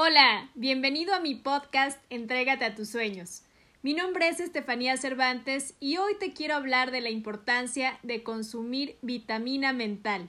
[0.00, 3.42] Hola, bienvenido a mi podcast Entrégate a tus sueños.
[3.82, 8.96] Mi nombre es Estefanía Cervantes y hoy te quiero hablar de la importancia de consumir
[9.02, 10.28] vitamina mental.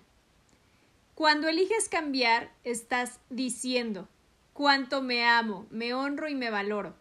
[1.14, 4.08] Cuando eliges cambiar, estás diciendo
[4.54, 6.96] cuánto me amo, me honro y me valoro.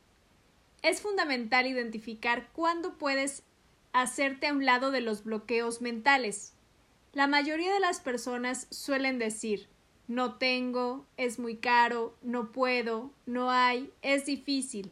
[0.82, 3.44] Es fundamental identificar cuándo puedes
[3.94, 6.52] hacerte a un lado de los bloqueos mentales.
[7.14, 9.68] La mayoría de las personas suelen decir
[10.08, 14.90] no tengo, es muy caro, no puedo, no hay, es difícil.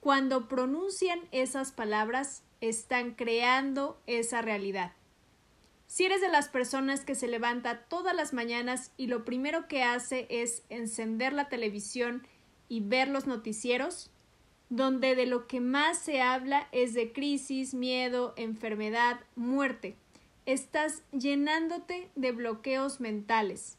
[0.00, 4.92] Cuando pronuncian esas palabras, están creando esa realidad.
[5.86, 9.82] Si eres de las personas que se levanta todas las mañanas y lo primero que
[9.82, 12.26] hace es encender la televisión
[12.68, 14.10] y ver los noticieros,
[14.68, 19.96] donde de lo que más se habla es de crisis, miedo, enfermedad, muerte,
[20.44, 23.78] estás llenándote de bloqueos mentales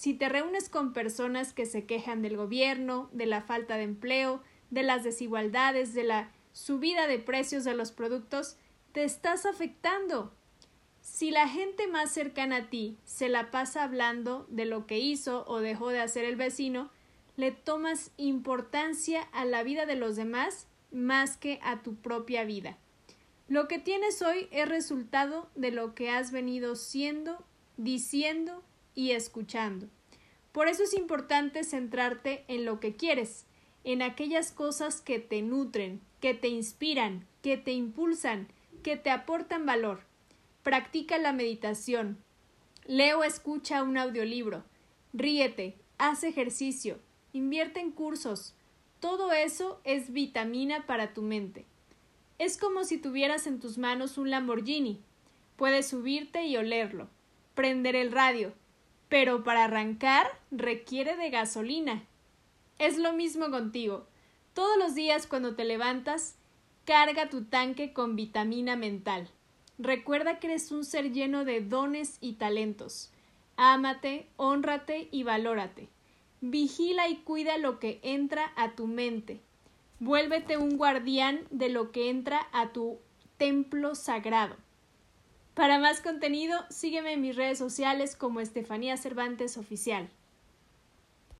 [0.00, 4.42] si te reúnes con personas que se quejan del gobierno, de la falta de empleo,
[4.70, 8.56] de las desigualdades, de la subida de precios de los productos,
[8.92, 10.32] te estás afectando.
[11.02, 15.44] Si la gente más cercana a ti se la pasa hablando de lo que hizo
[15.46, 16.90] o dejó de hacer el vecino,
[17.36, 22.78] le tomas importancia a la vida de los demás más que a tu propia vida.
[23.48, 27.44] Lo que tienes hoy es resultado de lo que has venido siendo,
[27.76, 29.88] diciendo y escuchando.
[30.52, 33.46] Por eso es importante centrarte en lo que quieres,
[33.84, 38.48] en aquellas cosas que te nutren, que te inspiran, que te impulsan,
[38.82, 40.02] que te aportan valor.
[40.62, 42.18] Practica la meditación.
[42.86, 44.64] Leo o escucha un audiolibro.
[45.12, 46.98] Ríete, haz ejercicio,
[47.32, 48.54] invierte en cursos.
[48.98, 51.64] Todo eso es vitamina para tu mente.
[52.38, 55.00] Es como si tuvieras en tus manos un Lamborghini.
[55.56, 57.08] Puedes subirte y olerlo,
[57.54, 58.52] prender el radio,
[59.10, 62.04] pero para arrancar requiere de gasolina.
[62.78, 64.06] Es lo mismo contigo.
[64.54, 66.36] Todos los días cuando te levantas,
[66.86, 69.28] carga tu tanque con vitamina mental.
[69.78, 73.10] Recuerda que eres un ser lleno de dones y talentos.
[73.56, 75.88] Ámate, honrate y valórate.
[76.40, 79.40] Vigila y cuida lo que entra a tu mente.
[79.98, 82.98] Vuélvete un guardián de lo que entra a tu
[83.38, 84.56] templo sagrado.
[85.54, 90.08] Para más contenido, sígueme en mis redes sociales como Estefanía Cervantes Oficial.